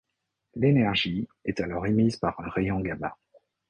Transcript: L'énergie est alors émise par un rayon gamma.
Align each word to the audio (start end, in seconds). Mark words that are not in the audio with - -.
L'énergie 0.55 1.27
est 1.45 1.61
alors 1.61 1.85
émise 1.85 2.17
par 2.17 2.39
un 2.39 2.49
rayon 2.49 2.79
gamma. 2.79 3.15